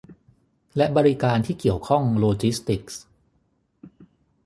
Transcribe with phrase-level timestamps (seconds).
[0.77, 3.01] และบริการที่เกี่ยวข้องโลจิสติกส์